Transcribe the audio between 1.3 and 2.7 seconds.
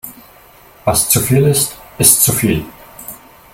ist, ist zu viel.